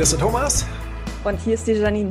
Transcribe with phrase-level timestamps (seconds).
[0.00, 0.64] Hier ist der Thomas.
[1.24, 2.08] Und hier ist die Janine.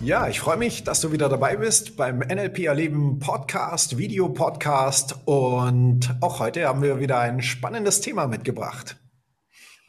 [0.00, 5.16] Ja, ich freue mich, dass du wieder dabei bist beim NLP Erleben Podcast, Videopodcast.
[5.24, 8.96] Und auch heute haben wir wieder ein spannendes Thema mitgebracht.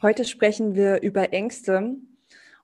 [0.02, 1.94] Heute sprechen wir über Ängste.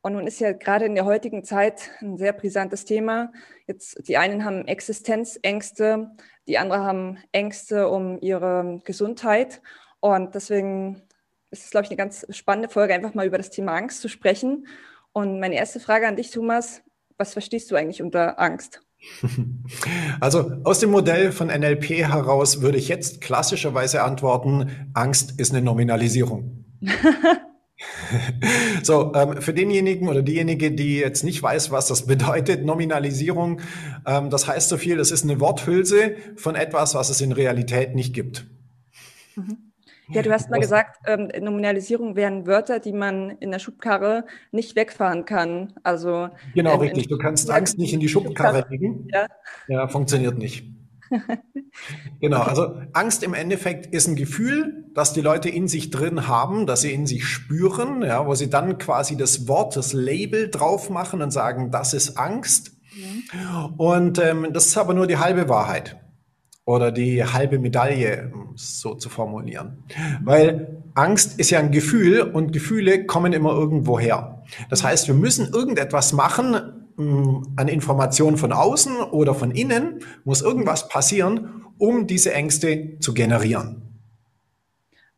[0.02, 3.30] Und nun ist ja gerade in der heutigen Zeit ein sehr brisantes Thema.
[3.68, 6.10] Jetzt, die einen haben Existenzängste,
[6.48, 9.62] die anderen haben Ängste um ihre Gesundheit.
[10.00, 11.05] Und deswegen
[11.50, 14.08] ist es, glaube ich, eine ganz spannende Folge, einfach mal über das Thema Angst zu
[14.08, 14.66] sprechen.
[15.12, 16.82] Und meine erste Frage an dich, Thomas,
[17.18, 18.82] was verstehst du eigentlich unter Angst?
[20.20, 25.62] Also aus dem Modell von NLP heraus würde ich jetzt klassischerweise antworten, Angst ist eine
[25.62, 26.64] Nominalisierung.
[28.82, 33.60] so, ähm, für denjenigen oder diejenige, die jetzt nicht weiß, was das bedeutet, Nominalisierung,
[34.06, 37.94] ähm, das heißt so viel, das ist eine Worthülse von etwas, was es in Realität
[37.94, 38.46] nicht gibt.
[39.34, 39.65] Mhm.
[40.08, 44.76] Ja, du hast mal gesagt, ähm, Nominalisierung wären Wörter, die man in der Schubkarre nicht
[44.76, 45.72] wegfahren kann.
[45.82, 47.08] Also genau, ähm, richtig.
[47.08, 49.08] Du kannst Angst nicht in die Schubkarre legen.
[49.12, 49.26] Ja,
[49.68, 50.64] ja funktioniert nicht.
[52.20, 56.66] genau, also Angst im Endeffekt ist ein Gefühl, das die Leute in sich drin haben,
[56.66, 60.90] das sie in sich spüren, ja, wo sie dann quasi das Wort, das Label drauf
[60.90, 62.72] machen und sagen, das ist Angst.
[62.96, 63.74] Mhm.
[63.76, 65.96] Und ähm, das ist aber nur die halbe Wahrheit
[66.66, 69.84] oder die halbe Medaille, so zu formulieren.
[70.22, 74.42] Weil Angst ist ja ein Gefühl und Gefühle kommen immer irgendwo her.
[74.68, 76.56] Das heißt, wir müssen irgendetwas machen
[76.98, 83.82] an Informationen von außen oder von innen, muss irgendwas passieren, um diese Ängste zu generieren.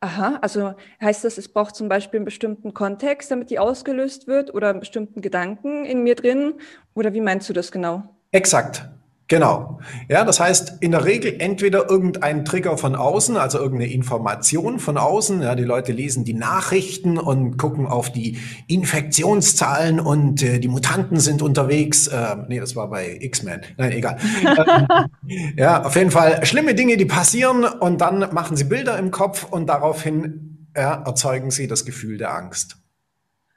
[0.01, 4.53] Aha, also heißt das, es braucht zum Beispiel einen bestimmten Kontext, damit die ausgelöst wird
[4.55, 6.55] oder einen bestimmten Gedanken in mir drin?
[6.95, 8.05] Oder wie meinst du das genau?
[8.33, 8.89] Exakt.
[9.29, 9.79] Genau.
[10.09, 14.97] Ja, das heißt, in der Regel entweder irgendein Trigger von außen, also irgendeine Information von
[14.97, 15.43] außen.
[15.43, 18.39] Ja, die Leute lesen die Nachrichten und gucken auf die
[18.69, 22.07] Infektionszahlen und äh, die Mutanten sind unterwegs.
[22.07, 23.61] Äh, nee, das war bei X-Men.
[23.77, 24.19] Nein, egal.
[25.57, 29.45] ja, auf jeden Fall schlimme Dinge, die passieren und dann machen sie Bilder im Kopf
[29.45, 32.79] und daraufhin ja, erzeugen sie das Gefühl der Angst.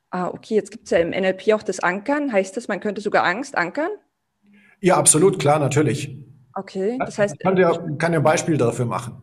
[0.09, 0.55] Ah, okay.
[0.55, 2.33] Jetzt gibt es ja im NLP auch das Ankern.
[2.33, 3.89] Heißt das, man könnte sogar Angst ankern?
[4.81, 6.17] Ja, absolut, klar, natürlich.
[6.53, 7.35] Okay, das heißt.
[7.35, 9.21] Ich kann dir, kann dir ein Beispiel dafür machen.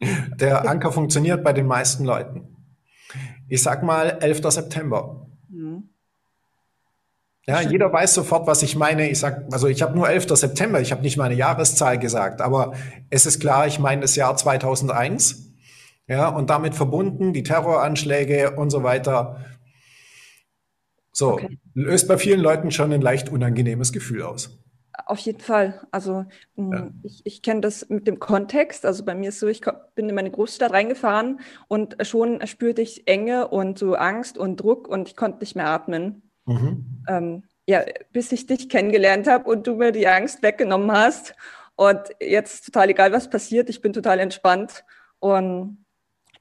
[0.00, 2.56] Der Anker funktioniert bei den meisten Leuten.
[3.48, 4.42] Ich sag mal 11.
[4.50, 5.26] September.
[5.48, 5.88] Mhm.
[7.46, 9.10] Ja, jeder weiß sofort, was ich meine.
[9.10, 10.28] Ich sag, also ich habe nur 11.
[10.36, 12.74] September, ich habe nicht meine Jahreszahl gesagt, aber
[13.10, 15.52] es ist klar, ich meine das Jahr 2001.
[16.06, 19.44] Ja, und damit verbunden die Terroranschläge und so weiter.
[21.12, 21.58] So, okay.
[21.72, 24.63] löst bei vielen Leuten schon ein leicht unangenehmes Gefühl aus.
[25.06, 25.80] Auf jeden Fall.
[25.90, 26.24] Also
[26.56, 26.90] mm, ja.
[27.02, 28.86] ich, ich kenne das mit dem Kontext.
[28.86, 29.62] Also bei mir ist so, ich
[29.94, 34.88] bin in meine Großstadt reingefahren und schon spürte ich Enge und so Angst und Druck
[34.88, 36.22] und ich konnte nicht mehr atmen.
[36.46, 37.02] Mhm.
[37.08, 37.82] Ähm, ja,
[38.12, 41.34] bis ich dich kennengelernt habe und du mir die Angst weggenommen hast.
[41.76, 44.84] Und jetzt total egal, was passiert, ich bin total entspannt.
[45.18, 45.84] Und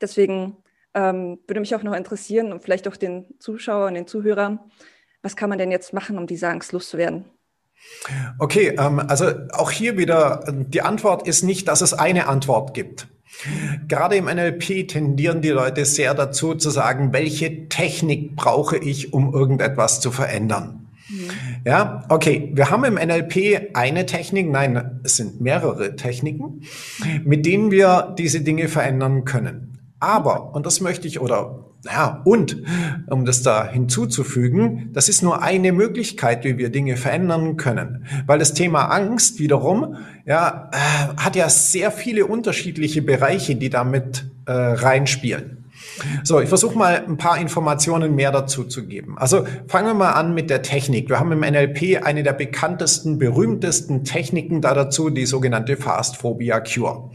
[0.02, 0.58] deswegen
[0.94, 4.60] ähm, würde mich auch noch interessieren und vielleicht auch den Zuschauern und den Zuhörern,
[5.22, 7.26] was kann man denn jetzt machen, um diese Angst loszuwerden?
[8.38, 13.08] Okay, ähm, also auch hier wieder, die Antwort ist nicht, dass es eine Antwort gibt.
[13.88, 19.34] Gerade im NLP tendieren die Leute sehr dazu zu sagen, welche Technik brauche ich, um
[19.34, 20.88] irgendetwas zu verändern.
[21.10, 21.30] Mhm.
[21.66, 26.62] Ja, okay, wir haben im NLP eine Technik, nein, es sind mehrere Techniken,
[27.24, 29.80] mit denen wir diese Dinge verändern können.
[30.00, 32.58] Aber, und das möchte ich, oder ja, und
[33.08, 38.06] um das da hinzuzufügen, das ist nur eine Möglichkeit, wie wir Dinge verändern können.
[38.26, 44.26] Weil das Thema Angst wiederum, ja, äh, hat ja sehr viele unterschiedliche Bereiche, die damit
[44.46, 45.63] äh, reinspielen.
[46.24, 49.18] So, ich versuche mal ein paar Informationen mehr dazu zu geben.
[49.18, 51.10] Also fangen wir mal an mit der Technik.
[51.10, 56.60] Wir haben im NLP eine der bekanntesten, berühmtesten Techniken da dazu, die sogenannte Fast Phobia
[56.60, 57.12] Cure.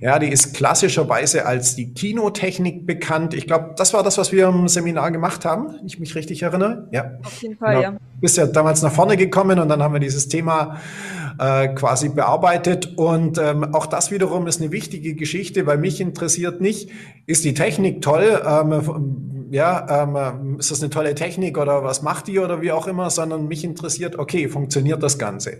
[0.00, 3.34] Ja, die ist klassischerweise als die Kinotechnik bekannt.
[3.34, 6.42] Ich glaube, das war das, was wir im Seminar gemacht haben, wenn ich mich richtig
[6.42, 6.88] erinnere.
[6.90, 7.12] Ja.
[7.22, 7.82] Auf jeden Fall, genau.
[7.82, 7.98] ja.
[8.20, 10.78] Bist ja damals nach vorne gekommen und dann haben wir dieses Thema
[11.38, 12.96] äh, quasi bearbeitet.
[12.96, 16.90] Und ähm, auch das wiederum ist eine wichtige Geschichte, weil mich interessiert nicht,
[17.26, 18.42] ist die Technik toll?
[18.44, 22.86] Ähm, ja, ähm, ist das eine tolle Technik oder was macht die oder wie auch
[22.86, 25.58] immer, sondern mich interessiert, okay, funktioniert das Ganze?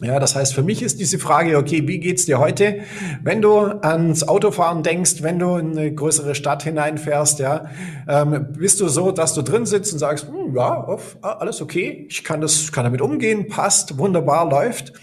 [0.00, 2.80] Ja, das heißt, für mich ist diese Frage, okay, wie geht's dir heute?
[3.22, 7.66] Wenn du ans Autofahren denkst, wenn du in eine größere Stadt hineinfährst, ja,
[8.08, 12.06] ähm, bist du so, dass du drin sitzt und sagst, hm, ja, auf, alles okay,
[12.08, 14.94] ich kann das, kann damit umgehen, passt, wunderbar, läuft,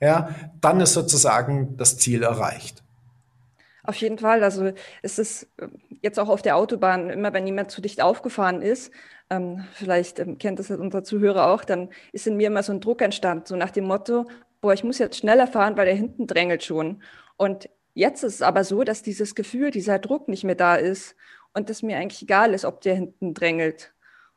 [0.00, 0.28] ja,
[0.60, 2.84] dann ist sozusagen das Ziel erreicht.
[3.82, 4.42] Auf jeden Fall.
[4.42, 5.66] Also es ist äh,
[6.00, 8.92] jetzt auch auf der Autobahn, immer wenn jemand zu dicht aufgefahren ist,
[9.30, 12.80] ähm, vielleicht ähm, kennt das unser Zuhörer auch, dann ist in mir immer so ein
[12.80, 14.26] Druck entstanden, so nach dem Motto,
[14.60, 17.02] boah, ich muss jetzt schneller fahren, weil der hinten drängelt schon.
[17.36, 21.16] Und jetzt ist es aber so, dass dieses Gefühl, dieser Druck nicht mehr da ist
[21.52, 23.94] und es mir eigentlich egal ist, ob der hinten drängelt.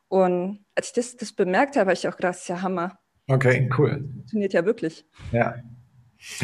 [0.08, 2.98] Und als ich das, das bemerkt habe, habe ich auch gedacht, das ist ja Hammer.
[3.26, 4.00] Okay, cool.
[4.00, 5.04] Das funktioniert ja wirklich.
[5.32, 5.54] Ja.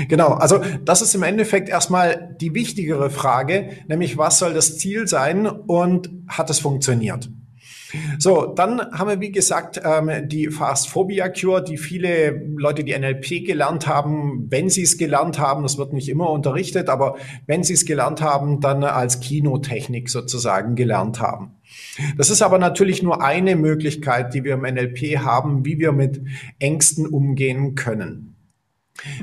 [0.09, 5.09] Genau, also das ist im Endeffekt erstmal die wichtigere Frage, nämlich was soll das Ziel
[5.09, 7.29] sein und hat es funktioniert?
[8.19, 12.97] So, dann haben wir, wie gesagt, ähm, die Fast Phobia Cure, die viele Leute, die
[12.99, 17.63] NLP gelernt haben, wenn sie es gelernt haben, das wird nicht immer unterrichtet, aber wenn
[17.63, 21.57] sie es gelernt haben, dann als Kinotechnik sozusagen gelernt haben.
[22.17, 26.23] Das ist aber natürlich nur eine Möglichkeit, die wir im NLP haben, wie wir mit
[26.59, 28.34] Ängsten umgehen können.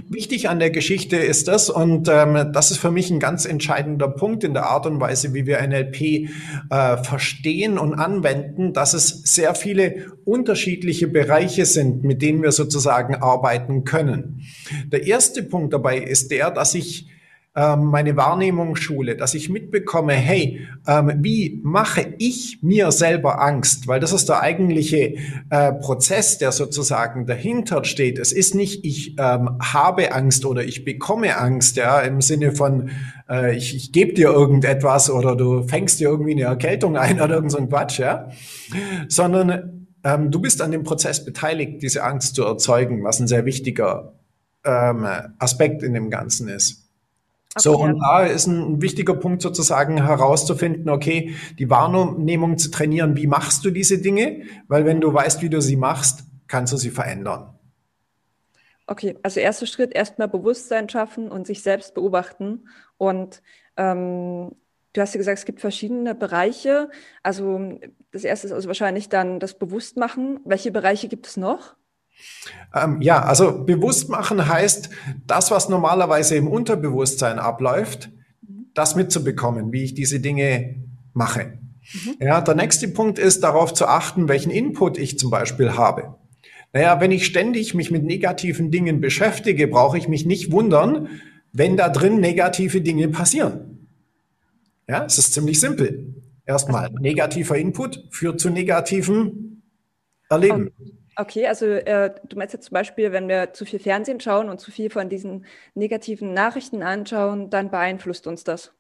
[0.09, 4.07] Wichtig an der Geschichte ist das, und ähm, das ist für mich ein ganz entscheidender
[4.07, 6.01] Punkt in der Art und Weise, wie wir NLP
[6.69, 13.15] äh, verstehen und anwenden, dass es sehr viele unterschiedliche Bereiche sind, mit denen wir sozusagen
[13.15, 14.41] arbeiten können.
[14.91, 17.07] Der erste Punkt dabei ist der, dass ich
[17.53, 23.89] meine Wahrnehmung schule, dass ich mitbekomme, hey, ähm, wie mache ich mir selber Angst?
[23.89, 25.15] Weil das ist der eigentliche
[25.49, 28.19] äh, Prozess, der sozusagen dahinter steht.
[28.19, 32.91] Es ist nicht, ich ähm, habe Angst oder ich bekomme Angst, ja, im Sinne von,
[33.29, 37.35] äh, ich, ich gebe dir irgendetwas oder du fängst dir irgendwie eine Erkältung ein oder
[37.35, 38.29] irgend so ein Quatsch, ja,
[39.09, 43.45] sondern ähm, du bist an dem Prozess beteiligt, diese Angst zu erzeugen, was ein sehr
[43.45, 44.13] wichtiger
[44.63, 45.05] ähm,
[45.37, 46.90] Aspekt in dem Ganzen ist.
[47.57, 53.27] So, und da ist ein wichtiger Punkt sozusagen herauszufinden, okay, die Wahrnehmung zu trainieren, wie
[53.27, 54.43] machst du diese Dinge?
[54.69, 57.53] Weil wenn du weißt, wie du sie machst, kannst du sie verändern.
[58.87, 62.67] Okay, also erster Schritt, erstmal Bewusstsein schaffen und sich selbst beobachten.
[62.97, 63.41] Und
[63.75, 64.51] ähm,
[64.93, 66.89] du hast ja gesagt, es gibt verschiedene Bereiche.
[67.21, 67.79] Also
[68.11, 70.39] das erste ist also wahrscheinlich dann das Bewusstmachen.
[70.45, 71.75] Welche Bereiche gibt es noch?
[72.73, 74.89] Ähm, ja, also bewusst machen heißt,
[75.27, 78.09] das, was normalerweise im Unterbewusstsein abläuft,
[78.73, 80.75] das mitzubekommen, wie ich diese Dinge
[81.13, 81.59] mache.
[81.93, 82.15] Mhm.
[82.19, 86.15] Ja, der nächste Punkt ist, darauf zu achten, welchen Input ich zum Beispiel habe.
[86.73, 91.09] Naja, wenn ich ständig mich mit negativen Dingen beschäftige, brauche ich mich nicht wundern,
[91.51, 93.87] wenn da drin negative Dinge passieren.
[94.87, 96.15] Ja, es ist ziemlich simpel.
[96.45, 99.61] Erstmal, negativer Input führt zu negativem
[100.29, 100.71] Erleben.
[100.79, 101.00] Okay.
[101.17, 104.59] Okay, also äh, du meinst jetzt zum Beispiel, wenn wir zu viel Fernsehen schauen und
[104.59, 108.71] zu viel von diesen negativen Nachrichten anschauen, dann beeinflusst uns das.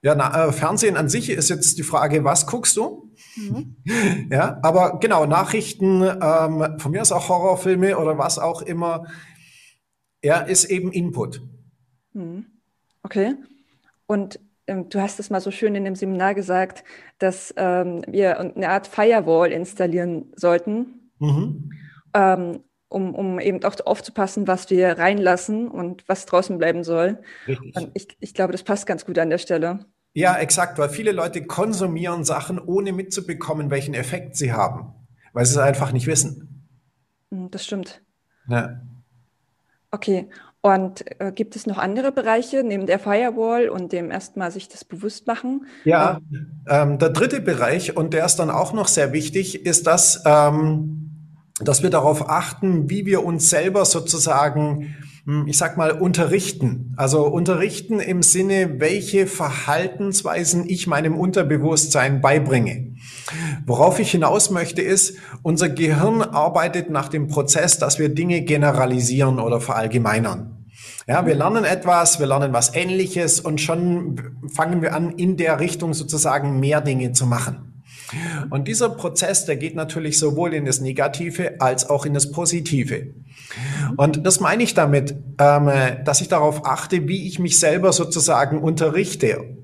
[0.00, 3.10] Ja, na, äh, Fernsehen an sich ist jetzt die Frage, was guckst du?
[3.36, 3.76] Mhm.
[4.30, 9.06] Ja, aber genau, Nachrichten, ähm, von mir aus auch Horrorfilme oder was auch immer,
[10.22, 11.42] ja, ist eben Input.
[12.12, 12.46] Mhm.
[13.02, 13.34] Okay.
[14.06, 16.84] Und ähm, du hast es mal so schön in dem Seminar gesagt,
[17.18, 21.70] dass ähm, wir eine Art Firewall installieren sollten, Mhm.
[22.14, 27.22] Ähm, um, um eben auch aufzupassen, was wir reinlassen und was draußen bleiben soll.
[27.48, 27.74] Richtig.
[27.74, 29.86] Und ich, ich glaube, das passt ganz gut an der Stelle.
[30.12, 34.92] Ja, exakt, weil viele Leute konsumieren Sachen, ohne mitzubekommen, welchen Effekt sie haben,
[35.32, 36.68] weil sie es einfach nicht wissen.
[37.30, 38.02] Hm, das stimmt.
[38.48, 38.82] Ja.
[39.90, 40.28] Okay,
[40.62, 44.84] und äh, gibt es noch andere Bereiche neben der Firewall und dem erstmal sich das
[44.84, 45.66] bewusst machen?
[45.84, 46.20] Ja,
[46.68, 51.01] ähm, der dritte Bereich, und der ist dann auch noch sehr wichtig, ist das, ähm,
[51.64, 56.94] dass wir darauf achten, wie wir uns selber sozusagen, hm, ich sag mal, unterrichten.
[56.96, 62.94] Also unterrichten im Sinne, welche Verhaltensweisen ich meinem Unterbewusstsein beibringe.
[63.66, 69.38] Worauf ich hinaus möchte ist, unser Gehirn arbeitet nach dem Prozess, dass wir Dinge generalisieren
[69.38, 70.66] oder verallgemeinern.
[71.06, 74.20] Ja, wir lernen etwas, wir lernen was Ähnliches und schon
[74.54, 77.71] fangen wir an, in der Richtung sozusagen mehr Dinge zu machen.
[78.50, 83.14] Und dieser Prozess, der geht natürlich sowohl in das Negative als auch in das Positive.
[83.96, 85.70] Und das meine ich damit, ähm,
[86.04, 89.56] dass ich darauf achte, wie ich mich selber sozusagen unterrichte.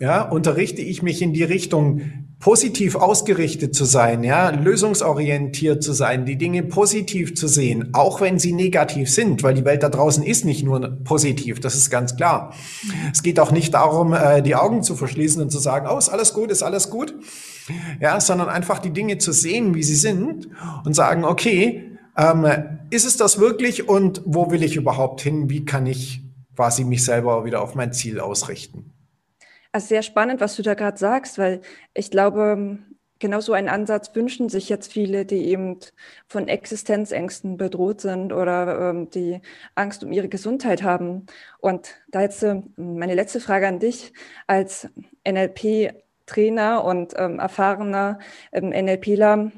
[0.00, 2.00] Ja, unterrichte ich mich in die Richtung
[2.44, 8.38] positiv ausgerichtet zu sein, ja, lösungsorientiert zu sein, die Dinge positiv zu sehen, auch wenn
[8.38, 12.16] sie negativ sind, weil die Welt da draußen ist nicht nur positiv, das ist ganz
[12.16, 12.52] klar.
[13.10, 16.10] Es geht auch nicht darum, äh, die Augen zu verschließen und zu sagen, oh, ist
[16.10, 17.14] alles gut, ist alles gut,
[17.98, 20.50] ja, sondern einfach die Dinge zu sehen, wie sie sind
[20.84, 22.46] und sagen, okay, ähm,
[22.90, 25.48] ist es das wirklich und wo will ich überhaupt hin?
[25.48, 26.20] Wie kann ich
[26.54, 28.93] quasi mich selber wieder auf mein Ziel ausrichten?
[29.74, 31.60] Also sehr spannend, was du da gerade sagst, weil
[31.94, 32.78] ich glaube,
[33.18, 35.80] genau so einen Ansatz wünschen sich jetzt viele, die eben
[36.28, 39.40] von Existenzängsten bedroht sind oder ähm, die
[39.74, 41.26] Angst um ihre Gesundheit haben.
[41.58, 44.12] Und da jetzt äh, meine letzte Frage an dich
[44.46, 44.88] als
[45.28, 45.92] NLP
[46.26, 48.20] Trainer und ähm, erfahrener
[48.52, 49.50] ähm, NLPler,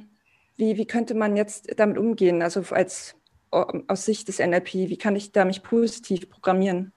[0.56, 2.40] wie, wie könnte man jetzt damit umgehen?
[2.40, 3.16] Also als
[3.50, 6.94] aus Sicht des NLP, wie kann ich da mich positiv programmieren?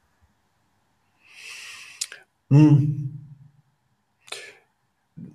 [2.50, 3.06] Hm.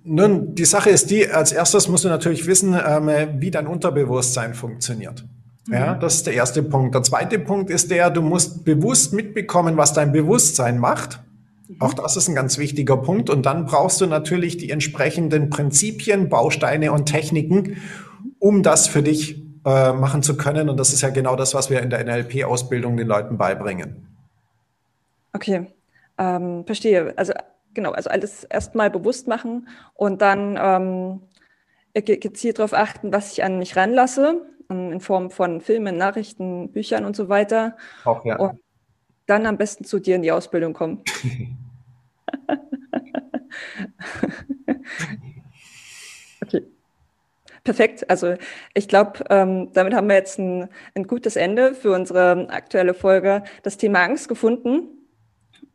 [0.03, 4.53] Nun, die Sache ist die, als erstes musst du natürlich wissen, ähm, wie dein Unterbewusstsein
[4.53, 5.25] funktioniert.
[5.67, 5.99] Ja, mhm.
[5.99, 6.93] das ist der erste Punkt.
[6.93, 11.21] Der zweite Punkt ist der, du musst bewusst mitbekommen, was dein Bewusstsein macht.
[11.67, 11.81] Mhm.
[11.81, 13.29] Auch das ist ein ganz wichtiger Punkt.
[13.31, 17.77] Und dann brauchst du natürlich die entsprechenden Prinzipien, Bausteine und Techniken,
[18.37, 20.69] um das für dich äh, machen zu können.
[20.69, 24.07] Und das ist ja genau das, was wir in der NLP-Ausbildung den Leuten beibringen.
[25.33, 25.65] Okay,
[26.17, 27.13] ähm, verstehe.
[27.17, 27.33] Also
[27.73, 31.21] genau, also alles erstmal bewusst machen und dann ähm,
[31.93, 37.15] gezielt darauf achten, was ich an mich ranlasse, in Form von Filmen, Nachrichten, Büchern und
[37.15, 37.77] so weiter.
[38.03, 38.37] Auch ja.
[38.37, 38.59] Und
[39.27, 41.03] dann am besten zu dir in die Ausbildung kommen.
[46.43, 46.63] okay.
[47.63, 48.09] Perfekt.
[48.09, 48.35] Also
[48.73, 53.43] ich glaube, ähm, damit haben wir jetzt ein, ein gutes Ende für unsere aktuelle Folge,
[53.63, 54.94] das Thema Angst gefunden.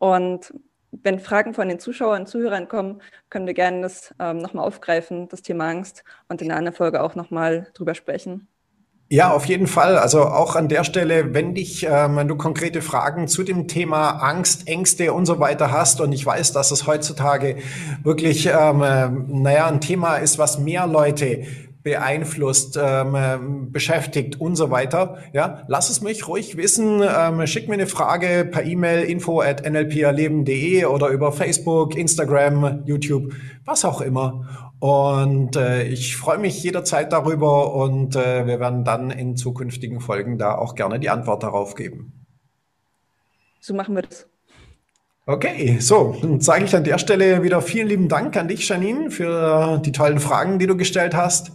[0.01, 0.51] Und
[0.91, 5.27] wenn Fragen von den Zuschauern und Zuhörern kommen, können wir gerne das ähm, nochmal aufgreifen,
[5.29, 8.47] das Thema Angst, und in einer Folge auch nochmal drüber sprechen.
[9.11, 9.97] Ja, auf jeden Fall.
[9.97, 14.11] Also auch an der Stelle, wenn dich, ähm, wenn du konkrete Fragen zu dem Thema
[14.11, 17.57] Angst, Ängste und so weiter hast, und ich weiß, dass es heutzutage
[18.03, 21.43] wirklich, ähm, äh, naja, ein Thema ist, was mehr Leute
[21.83, 25.17] beeinflusst, ähm, beschäftigt und so weiter.
[25.33, 27.01] Ja, lass es mich ruhig wissen.
[27.03, 33.33] Ähm, schick mir eine Frage per E-Mail info at nlperleben.de oder über Facebook, Instagram, YouTube,
[33.65, 34.70] was auch immer.
[34.81, 40.39] Und äh, ich freue mich jederzeit darüber und äh, wir werden dann in zukünftigen Folgen
[40.39, 42.25] da auch gerne die Antwort darauf geben.
[43.59, 44.25] So machen wir das.
[45.27, 49.11] Okay, so, dann sage ich an der Stelle wieder vielen lieben Dank an dich, Janine,
[49.11, 51.51] für die tollen Fragen, die du gestellt hast.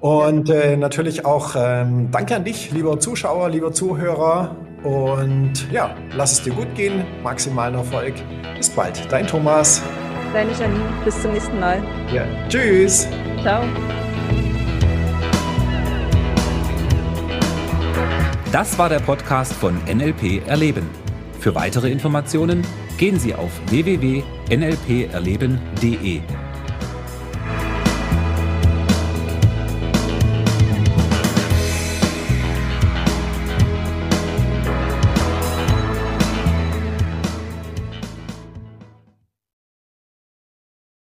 [0.00, 4.56] Und äh, natürlich auch ähm, danke an dich, lieber Zuschauer, lieber Zuhörer.
[4.82, 8.14] Und ja, lass es dir gut gehen, maximalen Erfolg.
[8.56, 9.80] Bis bald, dein Thomas.
[10.32, 11.82] Deine Janine, bis zum nächsten Mal.
[12.12, 13.06] Ja, tschüss.
[13.42, 13.64] Ciao.
[18.50, 20.88] Das war der Podcast von NLP Erleben.
[21.40, 26.22] Für weitere Informationen gehen Sie auf www.nlperleben.de.